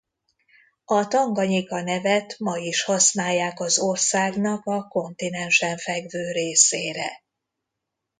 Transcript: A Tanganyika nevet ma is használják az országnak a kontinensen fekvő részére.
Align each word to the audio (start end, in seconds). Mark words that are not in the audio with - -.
A 0.85 1.07
Tanganyika 1.07 1.81
nevet 1.81 2.35
ma 2.39 2.57
is 2.57 2.83
használják 2.83 3.59
az 3.59 3.79
országnak 3.79 4.65
a 4.65 4.87
kontinensen 4.87 5.77
fekvő 5.77 6.31
részére. 6.31 7.23